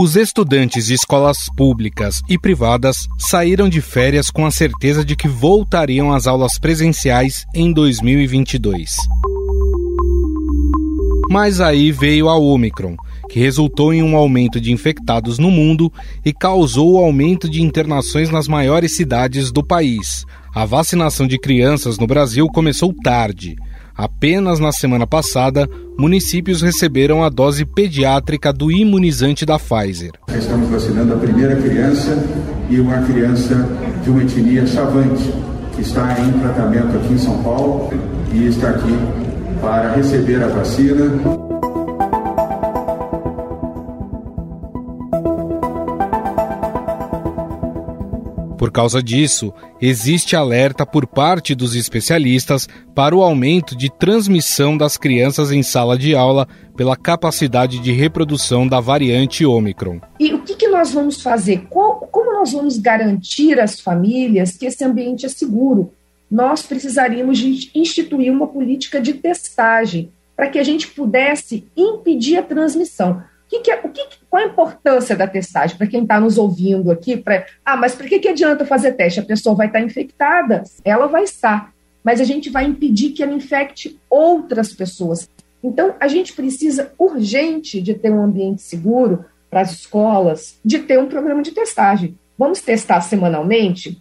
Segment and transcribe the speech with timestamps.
[0.00, 5.26] Os estudantes de escolas públicas e privadas saíram de férias com a certeza de que
[5.26, 8.94] voltariam às aulas presenciais em 2022.
[11.28, 12.94] Mas aí veio a Omicron,
[13.28, 15.92] que resultou em um aumento de infectados no mundo
[16.24, 20.24] e causou o aumento de internações nas maiores cidades do país.
[20.54, 23.56] A vacinação de crianças no Brasil começou tarde.
[23.98, 25.68] Apenas na semana passada,
[25.98, 30.12] municípios receberam a dose pediátrica do imunizante da Pfizer.
[30.28, 32.16] Estamos vacinando a primeira criança
[32.70, 33.56] e uma criança
[34.04, 35.34] de uma etnia chavante,
[35.74, 37.92] que está em tratamento aqui em São Paulo
[38.32, 38.96] e está aqui
[39.60, 41.10] para receber a vacina.
[48.58, 54.96] Por causa disso, existe alerta por parte dos especialistas para o aumento de transmissão das
[54.96, 60.00] crianças em sala de aula pela capacidade de reprodução da variante Ômicron.
[60.18, 61.68] E o que, que nós vamos fazer?
[61.70, 65.92] como nós vamos garantir às famílias que esse ambiente é seguro?
[66.28, 72.42] Nós precisaríamos de instituir uma política de testagem para que a gente pudesse impedir a
[72.42, 76.36] transmissão que que é, o que, qual a importância da testagem para quem está nos
[76.36, 77.16] ouvindo aqui?
[77.16, 79.20] Pra, ah, mas para que, que adianta fazer teste?
[79.20, 81.72] A pessoa vai estar tá infectada, ela vai estar,
[82.04, 85.28] mas a gente vai impedir que ela infecte outras pessoas.
[85.62, 90.98] Então, a gente precisa urgente de ter um ambiente seguro para as escolas, de ter
[90.98, 92.16] um programa de testagem.
[92.38, 94.00] Vamos testar semanalmente?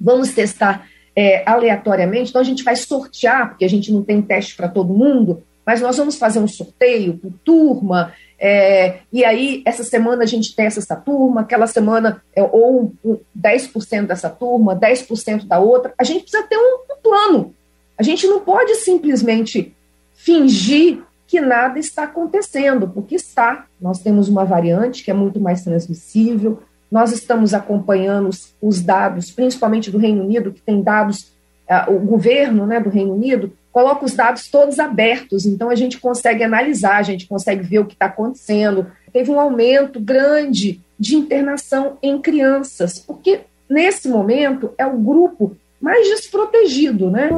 [0.00, 2.30] Vamos testar é, aleatoriamente?
[2.30, 5.80] Então, a gente vai sortear, porque a gente não tem teste para todo mundo, mas
[5.80, 10.80] nós vamos fazer um sorteio por turma, é, e aí, essa semana a gente testa
[10.80, 15.94] essa turma, aquela semana, é, ou um, 10% dessa turma, 10% da outra.
[15.98, 17.54] A gente precisa ter um, um plano.
[17.96, 19.74] A gente não pode simplesmente
[20.12, 23.66] fingir que nada está acontecendo, porque está.
[23.80, 29.30] Nós temos uma variante que é muito mais transmissível, nós estamos acompanhando os, os dados,
[29.30, 31.32] principalmente do Reino Unido, que tem dados,
[31.68, 35.98] uh, o governo né, do Reino Unido coloca os dados todos abertos, então a gente
[35.98, 38.86] consegue analisar, a gente consegue ver o que está acontecendo.
[39.12, 46.06] Teve um aumento grande de internação em crianças, porque nesse momento é o grupo mais
[46.06, 47.30] desprotegido, né?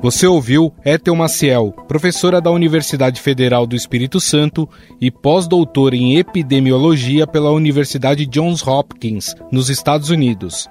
[0.00, 4.66] Você ouviu Ethel Maciel, professora da Universidade Federal do Espírito Santo
[4.98, 10.68] e pós-doutora em epidemiologia pela Universidade Johns Hopkins, nos Estados Unidos.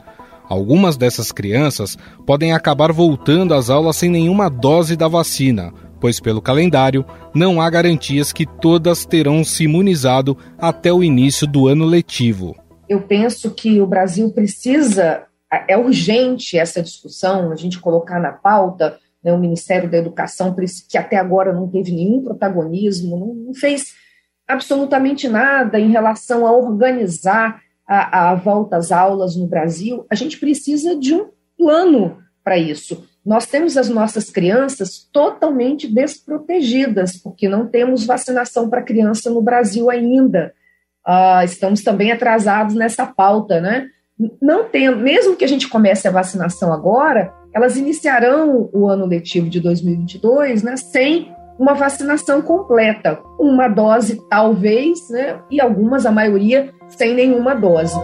[0.48, 6.42] Algumas dessas crianças podem acabar voltando às aulas sem nenhuma dose da vacina, pois, pelo
[6.42, 12.56] calendário, não há garantias que todas terão se imunizado até o início do ano letivo.
[12.90, 15.24] Eu penso que o Brasil precisa,
[15.68, 20.53] é urgente essa discussão, a gente colocar na pauta né, o Ministério da Educação,
[20.90, 23.94] que até agora não teve nenhum protagonismo, não fez
[24.48, 30.40] absolutamente nada em relação a organizar a, a volta às aulas no Brasil, a gente
[30.40, 33.06] precisa de um plano para isso.
[33.26, 39.90] Nós temos as nossas crianças totalmente desprotegidas, porque não temos vacinação para criança no Brasil
[39.90, 40.54] ainda.
[41.08, 43.88] Uh, estamos também atrasados nessa pauta, né?
[44.42, 49.50] Não tem, mesmo que a gente comece a vacinação agora, elas iniciarão o ano letivo
[49.50, 56.74] de 2022 né, sem uma vacinação completa, uma dose talvez, né, e algumas, a maioria,
[56.90, 57.97] sem nenhuma dose.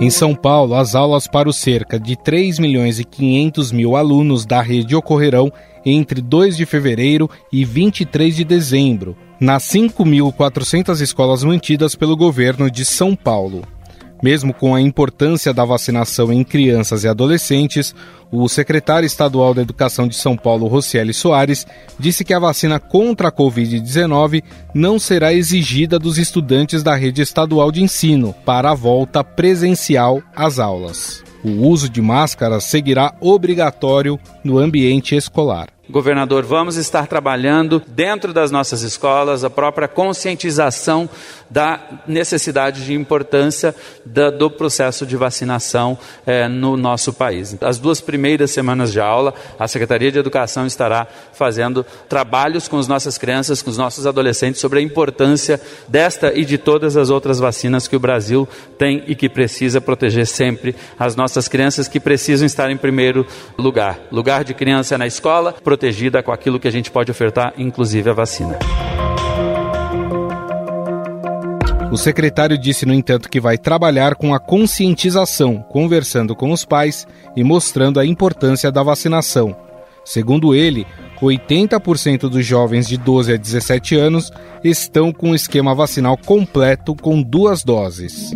[0.00, 4.44] Em São Paulo, as aulas para os cerca de 3 milhões e 500 mil alunos
[4.44, 5.48] da rede ocorrerão
[5.86, 12.84] entre 2 de fevereiro e 23 de dezembro, nas 5.400 escolas mantidas pelo governo de
[12.84, 13.62] São Paulo.
[14.24, 17.94] Mesmo com a importância da vacinação em crianças e adolescentes,
[18.32, 21.66] o secretário estadual da Educação de São Paulo, Rocieli Soares,
[21.98, 24.42] disse que a vacina contra a Covid-19
[24.72, 30.58] não será exigida dos estudantes da rede estadual de ensino para a volta presencial às
[30.58, 31.22] aulas.
[31.44, 35.68] O uso de máscaras seguirá obrigatório no ambiente escolar.
[35.88, 41.08] Governador, vamos estar trabalhando dentro das nossas escolas a própria conscientização
[41.50, 43.74] da necessidade de importância
[44.04, 47.56] da, do processo de vacinação eh, no nosso país.
[47.60, 52.88] As duas primeiras semanas de aula, a Secretaria de Educação estará fazendo trabalhos com as
[52.88, 57.38] nossas crianças, com os nossos adolescentes sobre a importância desta e de todas as outras
[57.38, 58.48] vacinas que o Brasil
[58.78, 63.26] tem e que precisa proteger sempre as nossas crianças que precisam estar em primeiro
[63.58, 64.00] lugar.
[64.10, 68.12] Lugar de criança na escola, protegida com aquilo que a gente pode ofertar, inclusive a
[68.12, 68.58] vacina.
[71.94, 77.06] O secretário disse, no entanto, que vai trabalhar com a conscientização, conversando com os pais
[77.36, 79.56] e mostrando a importância da vacinação.
[80.04, 80.84] Segundo ele,
[81.22, 84.32] 80% dos jovens de 12 a 17 anos
[84.64, 88.32] estão com o esquema vacinal completo com duas doses.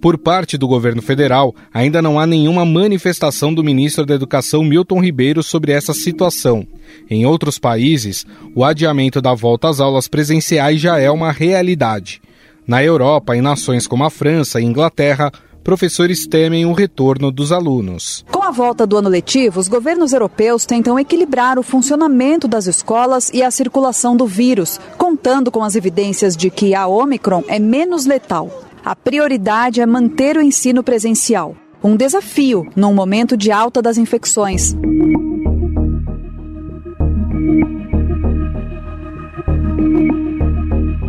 [0.00, 5.00] Por parte do governo federal, ainda não há nenhuma manifestação do ministro da Educação Milton
[5.00, 6.66] Ribeiro sobre essa situação.
[7.10, 12.20] Em outros países, o adiamento da volta às aulas presenciais já é uma realidade.
[12.66, 15.32] Na Europa, em nações como a França e Inglaterra,
[15.66, 18.24] professores temem o retorno dos alunos.
[18.30, 23.30] Com a volta do ano letivo, os governos europeus tentam equilibrar o funcionamento das escolas
[23.34, 28.06] e a circulação do vírus, contando com as evidências de que a Omicron é menos
[28.06, 28.65] letal.
[28.86, 34.76] A prioridade é manter o ensino presencial, um desafio num momento de alta das infecções.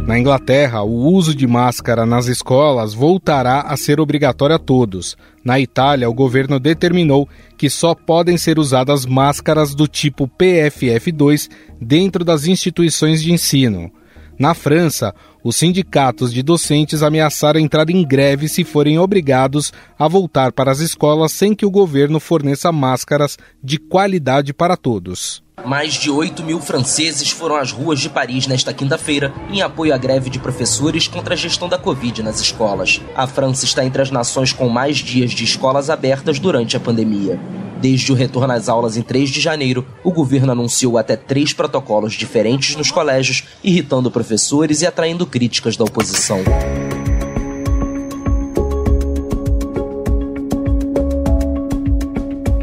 [0.07, 5.15] Na Inglaterra, o uso de máscara nas escolas voltará a ser obrigatório a todos.
[5.43, 11.47] Na Itália, o governo determinou que só podem ser usadas máscaras do tipo PFF2
[11.79, 13.91] dentro das instituições de ensino.
[14.37, 20.51] Na França, os sindicatos de docentes ameaçaram entrar em greve se forem obrigados a voltar
[20.51, 25.46] para as escolas sem que o governo forneça máscaras de qualidade para todos.
[25.65, 29.97] Mais de 8 mil franceses foram às ruas de Paris nesta quinta-feira em apoio à
[29.97, 33.01] greve de professores contra a gestão da Covid nas escolas.
[33.15, 37.39] A França está entre as nações com mais dias de escolas abertas durante a pandemia.
[37.81, 42.13] Desde o retorno às aulas em 3 de janeiro, o governo anunciou até três protocolos
[42.13, 46.39] diferentes nos colégios, irritando professores e atraindo críticas da oposição.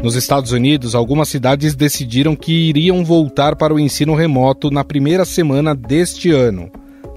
[0.05, 5.25] Nos Estados Unidos, algumas cidades decidiram que iriam voltar para o ensino remoto na primeira
[5.25, 6.69] semana deste ano.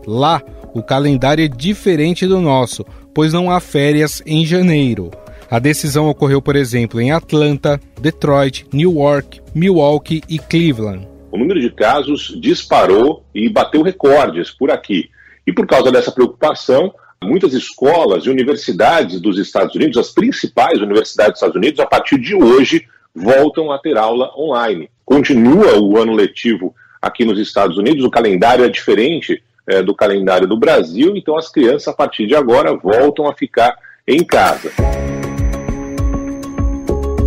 [0.07, 0.43] Lá,
[0.73, 5.11] o calendário é diferente do nosso, pois não há férias em janeiro.
[5.51, 11.07] A decisão ocorreu, por exemplo, em Atlanta, Detroit, Newark, Milwaukee e Cleveland.
[11.31, 15.11] O número de casos disparou e bateu recordes por aqui.
[15.47, 16.95] E por causa dessa preocupação,
[17.25, 22.19] Muitas escolas e universidades dos Estados Unidos, as principais universidades dos Estados Unidos, a partir
[22.19, 24.89] de hoje, voltam a ter aula online.
[25.05, 30.47] Continua o ano letivo aqui nos Estados Unidos, o calendário é diferente é, do calendário
[30.47, 33.77] do Brasil, então as crianças, a partir de agora, voltam a ficar
[34.07, 34.71] em casa.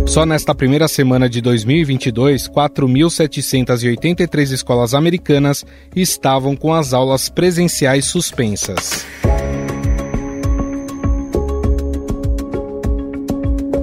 [0.06, 5.64] Só nesta primeira semana de 2022, 4.783 escolas americanas
[5.96, 9.06] estavam com as aulas presenciais suspensas.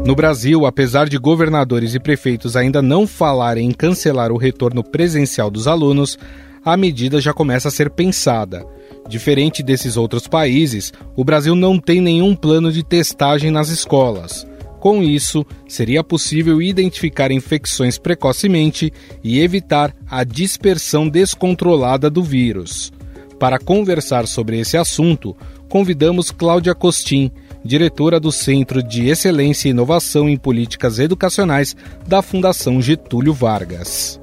[0.05, 5.51] No Brasil, apesar de governadores e prefeitos ainda não falarem em cancelar o retorno presencial
[5.51, 6.17] dos alunos,
[6.63, 8.65] a medida já começa a ser pensada.
[9.07, 14.47] Diferente desses outros países, o Brasil não tem nenhum plano de testagem nas escolas.
[14.79, 18.93] Com isso, seria possível identificar infecções precocemente
[19.23, 22.91] e evitar a dispersão descontrolada do vírus.
[23.37, 25.35] Para conversar sobre esse assunto,
[25.67, 27.31] convidamos Cláudia Costin,
[27.63, 31.75] diretora do Centro de Excelência e Inovação em Políticas Educacionais
[32.07, 34.19] da Fundação Getúlio Vargas.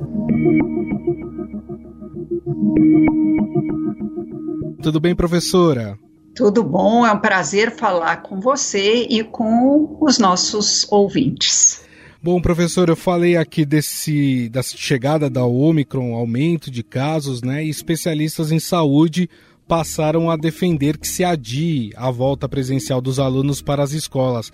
[4.82, 5.98] Tudo bem, professora?
[6.34, 11.84] Tudo bom, é um prazer falar com você e com os nossos ouvintes.
[12.22, 17.64] Bom, professor, eu falei aqui desse da chegada da Omicron, aumento de casos, né?
[17.64, 19.30] E especialistas em saúde
[19.66, 24.52] passaram a defender que se adie a volta presencial dos alunos para as escolas,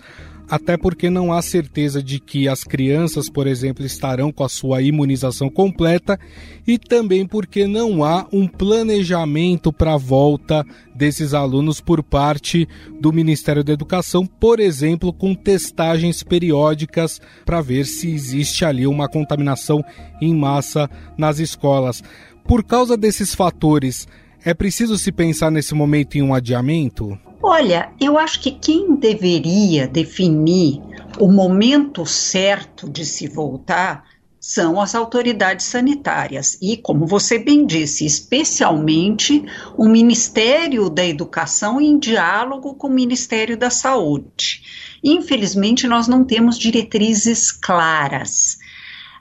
[0.49, 4.83] até porque não há certeza de que as crianças, por exemplo, estarão com a sua
[4.83, 6.19] imunização completa
[6.67, 10.65] e também porque não há um planejamento para a volta
[10.95, 12.69] desses alunos por parte
[13.01, 19.09] do Ministério da Educação, por exemplo, com testagens periódicas para ver se existe ali uma
[19.09, 19.85] contaminação
[20.21, 22.03] em massa nas escolas.
[22.45, 24.07] Por causa desses fatores,
[24.45, 27.19] é preciso se pensar nesse momento em um adiamento?
[27.43, 30.81] Olha, eu acho que quem deveria definir
[31.19, 34.05] o momento certo de se voltar
[34.41, 39.45] são as autoridades sanitárias e, como você bem disse, especialmente
[39.77, 44.63] o Ministério da Educação em diálogo com o Ministério da Saúde.
[45.03, 48.59] Infelizmente, nós não temos diretrizes claras.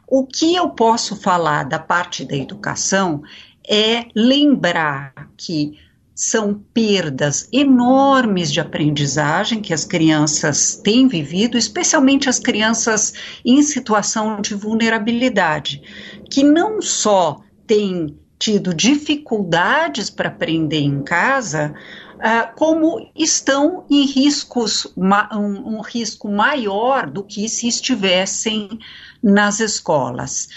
[0.07, 3.21] O que eu posso falar da parte da educação
[3.67, 5.77] é lembrar que
[6.13, 13.13] são perdas enormes de aprendizagem que as crianças têm vivido, especialmente as crianças
[13.43, 15.81] em situação de vulnerabilidade,
[16.29, 21.73] que não só têm tido dificuldades para aprender em casa,
[22.15, 28.79] uh, como estão em riscos, um, um risco maior do que se estivessem
[29.23, 30.49] nas escolas.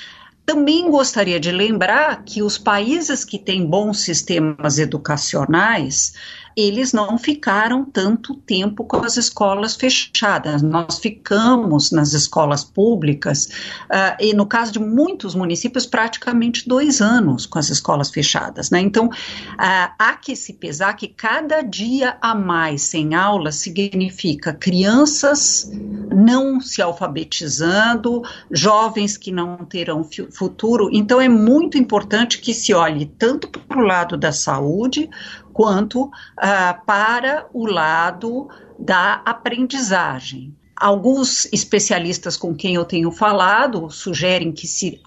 [0.47, 6.13] Também gostaria de lembrar que os países que têm bons sistemas educacionais
[6.57, 10.63] eles não ficaram tanto tempo com as escolas fechadas.
[10.63, 13.47] Nós ficamos nas escolas públicas,
[13.91, 18.71] uh, e no caso de muitos municípios, praticamente dois anos com as escolas fechadas.
[18.71, 18.81] Né?
[18.81, 19.11] Então, uh,
[19.59, 25.71] há que se pesar que cada dia a mais sem aula significa crianças
[26.15, 30.89] não se alfabetizando, jovens que não terão futuro.
[30.93, 35.09] Então, é muito importante que se olhe tanto para o lado da saúde,
[35.55, 40.55] quanto ah, para o lado da aprendizagem.
[40.77, 45.01] Alguns especialistas com quem eu tenho falado sugerem que se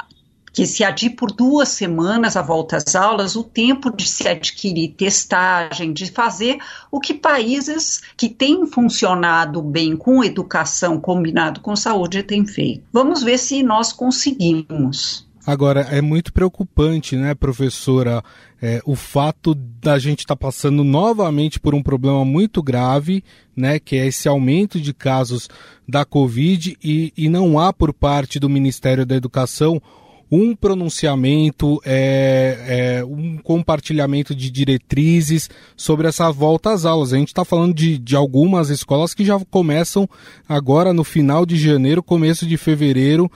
[0.57, 4.95] que se adie por duas semanas a volta às aulas o tempo de se adquirir
[4.97, 6.57] testagem, de fazer
[6.89, 12.83] o que países que têm funcionado bem com educação combinado com saúde têm feito.
[12.91, 15.26] Vamos ver se nós conseguimos.
[15.47, 18.21] Agora, é muito preocupante, né, professora,
[18.61, 23.23] é, o fato da gente estar tá passando novamente por um problema muito grave,
[23.55, 25.47] né, que é esse aumento de casos
[25.87, 29.81] da Covid e, e não há por parte do Ministério da Educação
[30.31, 37.13] um pronunciamento, é, é, um compartilhamento de diretrizes sobre essa volta às aulas.
[37.13, 40.07] A gente está falando de, de algumas escolas que já começam
[40.47, 43.31] agora no final de janeiro, começo de fevereiro,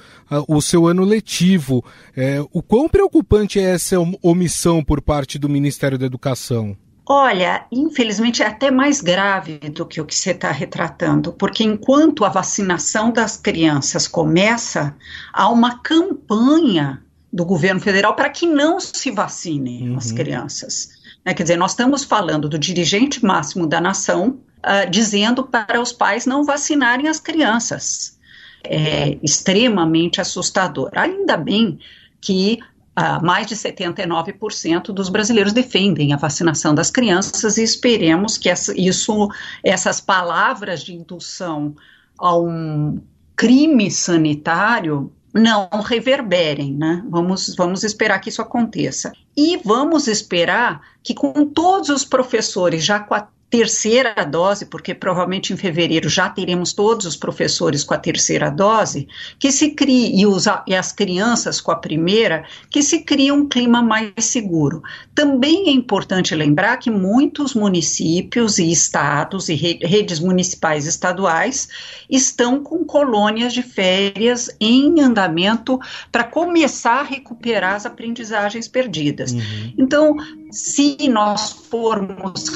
[0.47, 1.83] o seu ano letivo.
[2.15, 6.75] É, o quão preocupante é essa omissão por parte do Ministério da Educação?
[7.13, 12.23] Olha, infelizmente é até mais grave do que o que você está retratando, porque enquanto
[12.23, 14.95] a vacinação das crianças começa,
[15.33, 19.97] há uma campanha do governo federal para que não se vacinem uhum.
[19.97, 20.91] as crianças.
[21.25, 21.33] Né?
[21.33, 26.25] Quer dizer, nós estamos falando do dirigente máximo da nação uh, dizendo para os pais
[26.25, 28.17] não vacinarem as crianças.
[28.63, 30.91] É extremamente assustador.
[30.93, 31.77] Ainda bem
[32.21, 32.59] que
[33.01, 38.79] Uh, mais de 79% dos brasileiros defendem a vacinação das crianças e esperemos que essa,
[38.79, 39.27] isso,
[39.63, 41.75] essas palavras de indução
[42.19, 43.01] a um
[43.35, 47.03] crime sanitário não reverberem, né?
[47.09, 49.11] Vamos, vamos esperar que isso aconteça.
[49.35, 55.51] E vamos esperar que com todos os professores já com a terceira dose, porque provavelmente
[55.51, 60.25] em fevereiro já teremos todos os professores com a terceira dose, que se crie, e,
[60.25, 64.81] os, e as crianças com a primeira, que se crie um clima mais seguro.
[65.13, 71.67] Também é importante lembrar que muitos municípios e estados e redes municipais estaduais
[72.09, 75.77] estão com colônias de férias em andamento
[76.09, 79.33] para começar a recuperar as aprendizagens perdidas.
[79.33, 79.73] Uhum.
[79.77, 80.15] Então,
[80.51, 82.49] se nós formos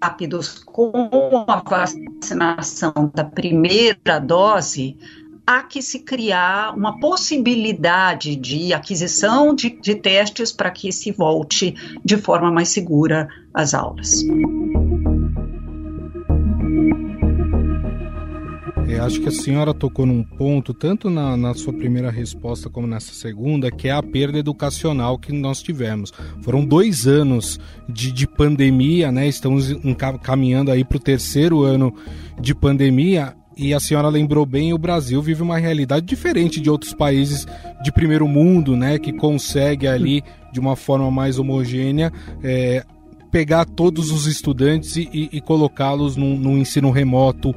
[0.00, 4.96] rápidos com a vacinação da primeira dose,
[5.46, 11.74] há que se criar uma possibilidade de aquisição de, de testes para que se volte
[12.02, 14.24] de forma mais segura às aulas.
[18.94, 22.86] É, acho que a senhora tocou num ponto, tanto na, na, sua primeira resposta como
[22.86, 26.12] nessa segunda, que é a perda educacional que nós tivemos.
[26.42, 27.58] Foram dois anos
[27.88, 29.26] de, de pandemia, né?
[29.26, 29.74] Estamos
[30.22, 31.92] caminhando aí para o terceiro ano
[32.40, 33.34] de pandemia.
[33.56, 37.46] E a senhora lembrou bem, o Brasil vive uma realidade diferente de outros países
[37.82, 38.96] de primeiro mundo, né?
[38.96, 40.22] Que consegue ali,
[40.52, 42.12] de uma forma mais homogênea,
[42.44, 42.84] é,
[43.32, 47.52] pegar todos os estudantes e, e, colocá-los num, num ensino remoto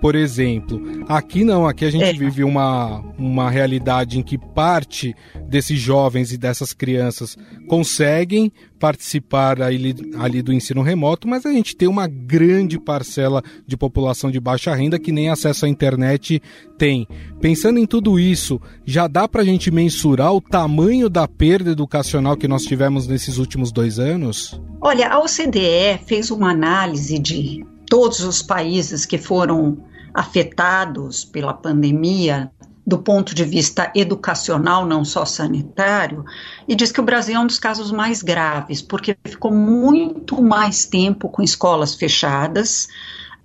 [0.00, 0.80] por exemplo.
[1.08, 2.12] Aqui não, aqui a gente é.
[2.12, 5.14] vive uma, uma realidade em que parte
[5.48, 7.36] desses jovens e dessas crianças
[7.66, 13.76] conseguem participar ali, ali do ensino remoto, mas a gente tem uma grande parcela de
[13.76, 16.40] população de baixa renda que nem acesso à internet
[16.78, 17.06] tem.
[17.40, 22.36] Pensando em tudo isso, já dá para a gente mensurar o tamanho da perda educacional
[22.36, 24.60] que nós tivemos nesses últimos dois anos?
[24.80, 29.78] Olha, a OCDE fez uma análise de todos os países que foram
[30.14, 32.50] afetados pela pandemia
[32.86, 36.24] do ponto de vista educacional, não só sanitário,
[36.66, 40.86] e diz que o Brasil é um dos casos mais graves, porque ficou muito mais
[40.86, 42.88] tempo com escolas fechadas,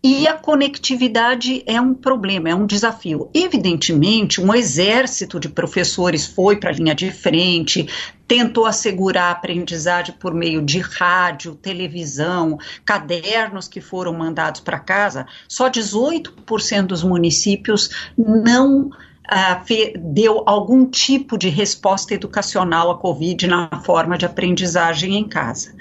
[0.04, 3.30] e a conectividade é um problema, é um desafio.
[3.34, 7.88] Evidentemente, um exército de professores foi para a linha de frente,
[8.28, 15.26] tentou assegurar a aprendizagem por meio de rádio, televisão, cadernos que foram mandados para casa.
[15.48, 18.92] Só 18% dos municípios não
[19.24, 25.74] Uh, deu algum tipo de resposta educacional à Covid na forma de aprendizagem em casa.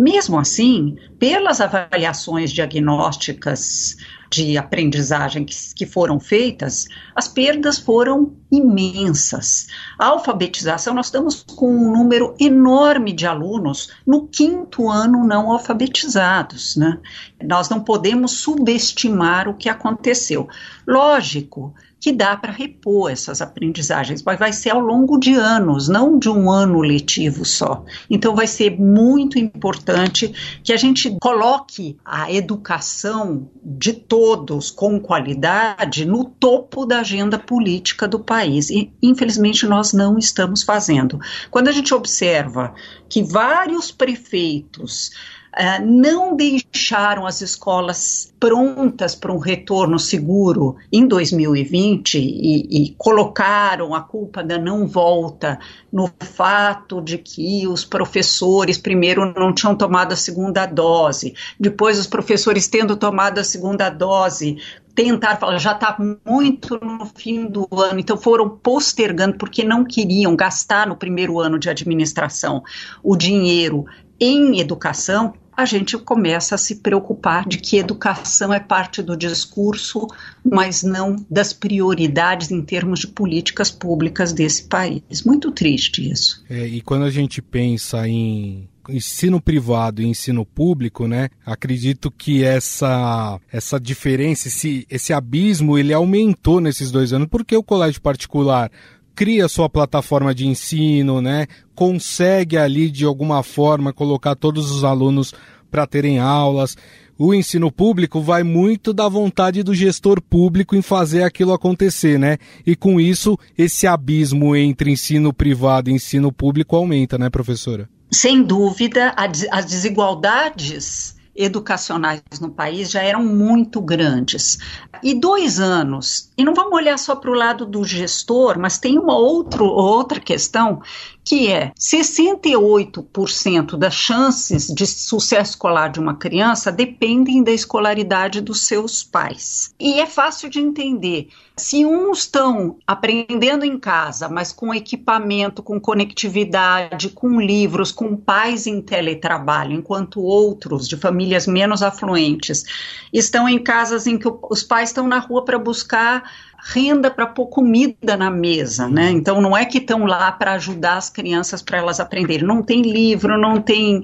[0.00, 3.98] Mesmo assim, pelas avaliações diagnósticas
[4.30, 9.66] de aprendizagem que, que foram feitas, as perdas foram imensas.
[9.98, 16.76] A alfabetização, nós estamos com um número enorme de alunos no quinto ano não alfabetizados.
[16.76, 16.98] Né?
[17.42, 20.48] Nós não podemos subestimar o que aconteceu.
[20.86, 26.18] Lógico que dá para repor essas aprendizagens, mas vai ser ao longo de anos, não
[26.18, 27.84] de um ano letivo só.
[28.08, 30.32] Então vai ser muito importante
[30.64, 38.08] que a gente coloque a educação de todos com qualidade no topo da agenda política
[38.08, 38.70] do país.
[38.70, 41.20] E infelizmente nós não estamos fazendo.
[41.50, 42.74] Quando a gente observa
[43.08, 45.10] que vários prefeitos
[45.50, 53.92] Uh, não deixaram as escolas prontas para um retorno seguro em 2020 e, e, colocaram
[53.92, 55.58] a culpa da não volta
[55.92, 62.06] no fato de que os professores, primeiro, não tinham tomado a segunda dose, depois, os
[62.06, 64.56] professores tendo tomado a segunda dose,
[64.94, 70.36] tentar falar, já está muito no fim do ano, então foram postergando porque não queriam
[70.36, 72.62] gastar no primeiro ano de administração
[73.02, 73.84] o dinheiro
[74.20, 80.06] em educação, a gente começa a se preocupar de que educação é parte do discurso,
[80.42, 85.22] mas não das prioridades em termos de políticas públicas desse país.
[85.24, 86.42] Muito triste isso.
[86.48, 91.28] É, e quando a gente pensa em ensino privado e ensino público, né?
[91.44, 97.62] Acredito que essa essa diferença, esse, esse abismo, ele aumentou nesses dois anos, porque o
[97.62, 98.70] colégio particular
[99.20, 101.46] cria sua plataforma de ensino, né?
[101.74, 105.34] Consegue ali de alguma forma colocar todos os alunos
[105.70, 106.74] para terem aulas.
[107.18, 112.38] O ensino público vai muito da vontade do gestor público em fazer aquilo acontecer, né?
[112.66, 117.90] E com isso, esse abismo entre ensino privado e ensino público aumenta, né, professora?
[118.10, 119.14] Sem dúvida,
[119.50, 124.58] as desigualdades educacionais no país já eram muito grandes.
[125.02, 128.98] E dois anos, e não vamos olhar só para o lado do gestor, mas tem
[128.98, 130.82] uma outro, outra questão
[131.30, 138.66] que é 68% das chances de sucesso escolar de uma criança dependem da escolaridade dos
[138.66, 139.72] seus pais.
[139.78, 141.28] E é fácil de entender.
[141.56, 148.66] Se uns estão aprendendo em casa, mas com equipamento, com conectividade, com livros, com pais
[148.66, 152.64] em teletrabalho, enquanto outros de famílias menos afluentes
[153.12, 156.24] estão em casas em que os pais estão na rua para buscar
[156.62, 159.10] renda para pôr comida na mesa, né?
[159.10, 162.46] Então não é que estão lá para ajudar as crianças para elas aprenderem.
[162.46, 164.02] Não tem livro, não tem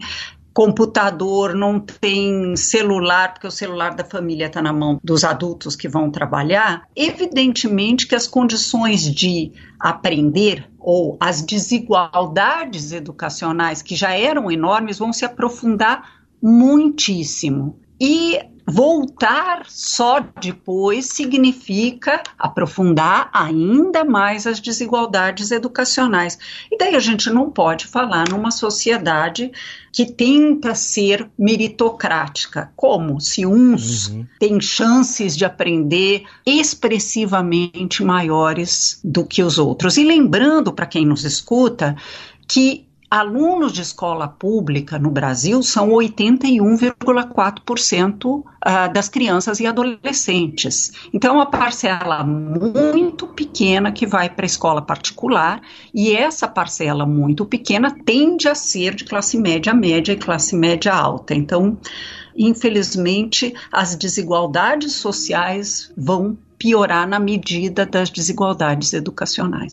[0.56, 5.86] computador, não tem celular, porque o celular da família está na mão dos adultos que
[5.86, 14.50] vão trabalhar, evidentemente que as condições de aprender ou as desigualdades educacionais que já eram
[14.50, 17.78] enormes vão se aprofundar muitíssimo.
[18.00, 26.36] E Voltar só depois significa aprofundar ainda mais as desigualdades educacionais.
[26.70, 29.52] E daí a gente não pode falar numa sociedade
[29.92, 32.72] que tenta ser meritocrática.
[32.74, 33.20] Como?
[33.20, 34.26] Se uns uhum.
[34.40, 39.96] têm chances de aprender expressivamente maiores do que os outros.
[39.96, 41.96] E lembrando para quem nos escuta
[42.48, 50.92] que alunos de escola pública no Brasil são 81,4% ah, das crianças e adolescentes.
[51.12, 55.62] Então, é uma parcela muito pequena que vai para a escola particular,
[55.94, 60.92] e essa parcela muito pequena tende a ser de classe média média e classe média
[60.92, 61.34] alta.
[61.34, 61.78] Então,
[62.36, 69.72] infelizmente, as desigualdades sociais vão piorar na medida das desigualdades educacionais.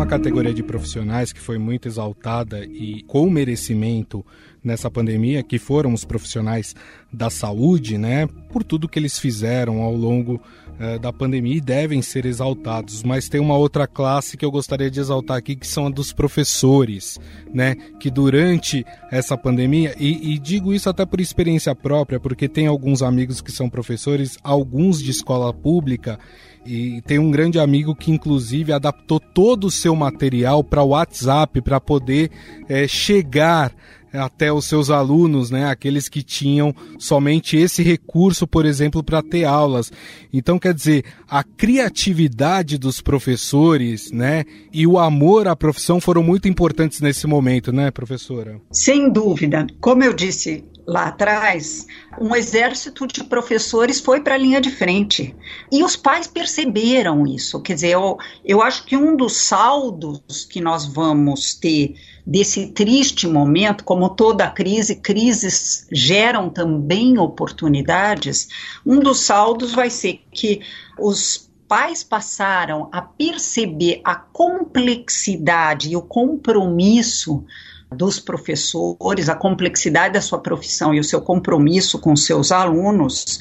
[0.00, 4.24] Uma categoria de profissionais que foi muito exaltada e com merecimento
[4.64, 6.74] nessa pandemia, que foram os profissionais
[7.12, 8.26] da saúde, né?
[8.50, 10.40] Por tudo que eles fizeram ao longo
[10.78, 13.02] eh, da pandemia e devem ser exaltados.
[13.02, 16.14] Mas tem uma outra classe que eu gostaria de exaltar aqui, que são a dos
[16.14, 17.18] professores,
[17.52, 17.74] né?
[18.00, 23.02] Que durante essa pandemia, e, e digo isso até por experiência própria, porque tem alguns
[23.02, 26.18] amigos que são professores, alguns de escola pública,
[26.64, 31.60] e tem um grande amigo que, inclusive, adaptou todo o seu material para o WhatsApp
[31.60, 32.30] para poder
[32.68, 33.74] é, chegar
[34.12, 39.44] até os seus alunos, né, aqueles que tinham somente esse recurso, por exemplo, para ter
[39.44, 39.92] aulas.
[40.32, 46.48] Então, quer dizer, a criatividade dos professores, né, e o amor à profissão foram muito
[46.48, 48.60] importantes nesse momento, né, professora?
[48.72, 49.66] Sem dúvida.
[49.80, 51.86] Como eu disse lá atrás,
[52.20, 55.34] um exército de professores foi para a linha de frente.
[55.70, 57.60] E os pais perceberam isso.
[57.60, 61.94] Quer dizer, eu, eu acho que um dos saldos que nós vamos ter
[62.26, 68.48] desse triste momento, como toda crise, crises geram também oportunidades,
[68.84, 70.60] um dos saldos vai ser que
[70.98, 77.44] os pais passaram a perceber a complexidade e o compromisso
[77.92, 83.40] dos professores, a complexidade da sua profissão e o seu compromisso com seus alunos.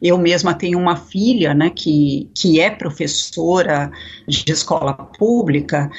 [0.00, 3.90] Eu mesma tenho uma filha, né, que, que é professora
[4.26, 5.90] de escola pública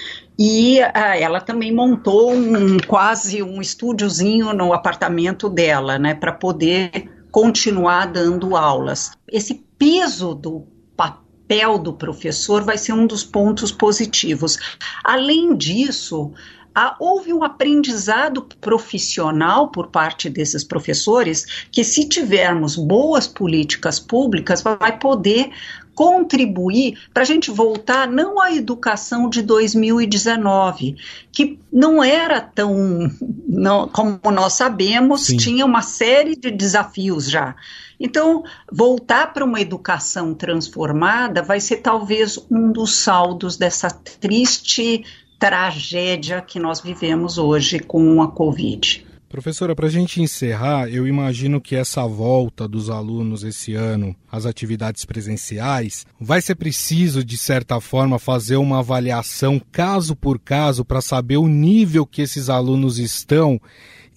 [0.44, 7.12] e uh, ela também montou um quase um estúdiozinho no apartamento dela, né, para poder
[7.32, 9.12] continuar dando aulas.
[9.32, 10.66] Esse peso do
[10.98, 14.58] papel do professor vai ser um dos pontos positivos.
[15.04, 16.34] Além disso,
[16.74, 24.62] ah, houve um aprendizado profissional por parte desses professores que, se tivermos boas políticas públicas,
[24.62, 25.52] vai poder
[25.94, 30.96] contribuir para a gente voltar não à educação de 2019,
[31.32, 33.12] que não era tão,
[33.48, 35.38] não, como nós sabemos, Sim.
[35.38, 37.56] tinha uma série de desafios já.
[38.00, 45.04] Então, voltar para uma educação transformada vai ser talvez um dos saldos dessa triste
[45.42, 49.04] tragédia que nós vivemos hoje com a Covid.
[49.28, 54.46] Professora, para a gente encerrar, eu imagino que essa volta dos alunos esse ano às
[54.46, 61.02] atividades presenciais vai ser preciso, de certa forma, fazer uma avaliação caso por caso para
[61.02, 63.60] saber o nível que esses alunos estão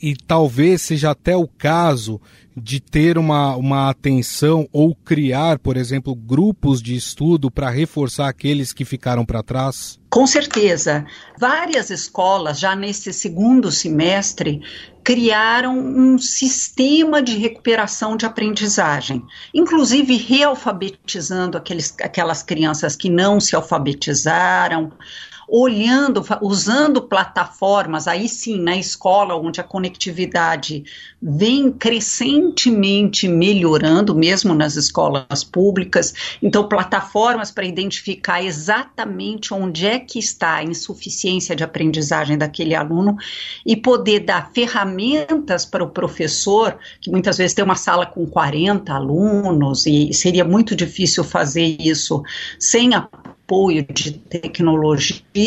[0.02, 2.20] e talvez seja até o caso
[2.56, 8.72] de ter uma, uma atenção ou criar, por exemplo, grupos de estudo para reforçar aqueles
[8.72, 9.98] que ficaram para trás?
[10.08, 11.04] Com certeza.
[11.38, 14.62] Várias escolas, já nesse segundo semestre,
[15.02, 23.56] criaram um sistema de recuperação de aprendizagem, inclusive realfabetizando aqueles, aquelas crianças que não se
[23.56, 24.92] alfabetizaram,
[25.56, 30.82] olhando, usando plataformas, aí sim, na escola, onde a conectividade
[31.22, 36.12] vem crescentemente melhorando, mesmo nas escolas públicas.
[36.42, 43.16] Então, plataformas para identificar exatamente onde é que está a insuficiência de aprendizagem daquele aluno
[43.64, 48.92] e poder dar ferramentas para o professor, que muitas vezes tem uma sala com 40
[48.92, 52.24] alunos e seria muito difícil fazer isso
[52.58, 55.43] sem apoio de tecnologia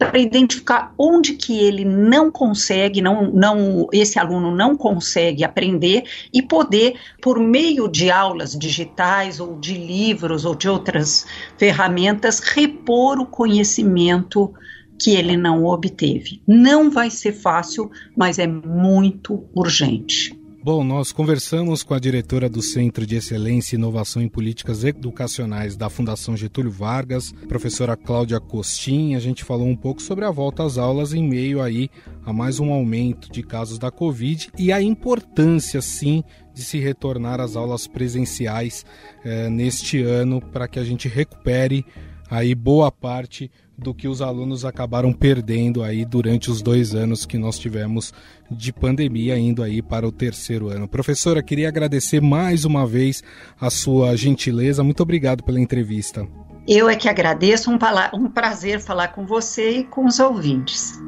[0.00, 6.40] para identificar onde que ele não consegue, não, não, esse aluno não consegue aprender e
[6.40, 11.26] poder, por meio de aulas digitais ou de livros ou de outras
[11.58, 14.50] ferramentas, repor o conhecimento
[14.98, 16.42] que ele não obteve.
[16.46, 20.39] Não vai ser fácil, mas é muito urgente.
[20.62, 25.74] Bom, nós conversamos com a diretora do Centro de Excelência e Inovação em Políticas Educacionais
[25.74, 29.14] da Fundação Getúlio Vargas, professora Cláudia Costin.
[29.14, 31.88] A gente falou um pouco sobre a volta às aulas em meio aí
[32.26, 37.40] a mais um aumento de casos da Covid e a importância, sim, de se retornar
[37.40, 38.84] às aulas presenciais
[39.24, 41.86] eh, neste ano para que a gente recupere
[42.30, 47.38] aí boa parte do que os alunos acabaram perdendo aí durante os dois anos que
[47.38, 48.12] nós tivemos
[48.50, 50.88] de pandemia, indo aí para o terceiro ano.
[50.88, 53.22] Professora, queria agradecer mais uma vez
[53.60, 54.82] a sua gentileza.
[54.82, 56.26] Muito obrigado pela entrevista.
[56.66, 57.78] Eu é que agradeço, um,
[58.14, 60.98] um prazer falar com você e com os ouvintes.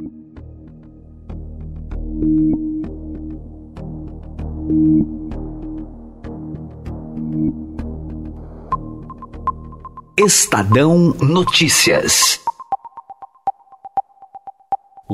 [10.18, 12.41] Estadão Notícias.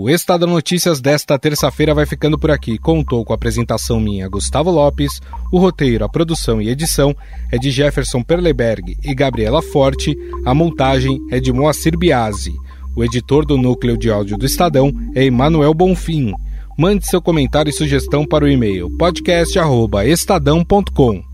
[0.01, 2.79] O Estadão Notícias desta terça-feira vai ficando por aqui.
[2.79, 5.21] Contou com a apresentação minha, Gustavo Lopes.
[5.53, 7.13] O roteiro, a produção e edição
[7.51, 10.17] é de Jefferson Perleberg e Gabriela Forte.
[10.47, 12.55] A montagem é de Moacir Biasi.
[12.95, 16.33] O editor do núcleo de áudio do Estadão é Emanuel Bonfim.
[16.79, 21.25] Mande seu comentário e sugestão para o e-mail podcast@estadão.com.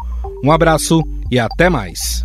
[0.42, 2.24] Um abraço e até mais.